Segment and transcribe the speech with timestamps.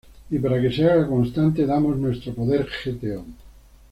[0.31, 3.23] Y para que se haga constante damos nuestro poder gto.